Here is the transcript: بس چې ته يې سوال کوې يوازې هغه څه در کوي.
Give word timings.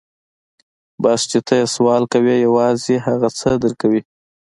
بس 1.03 1.21
چې 1.31 1.39
ته 1.47 1.53
يې 1.59 1.65
سوال 1.75 2.03
کوې 2.13 2.35
يوازې 2.45 2.95
هغه 3.07 3.29
څه 3.39 3.49
در 3.63 3.73
کوي. 3.81 4.01